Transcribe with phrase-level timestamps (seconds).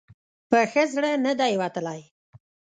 [0.49, 2.01] په ښه زړه نه دی وتلی.